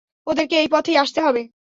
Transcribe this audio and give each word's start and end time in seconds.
ওদেরকে 0.27 0.55
এই 0.57 0.67
পথেই 0.67 0.97
আসতে 0.97 1.19
হবে। 1.21 1.41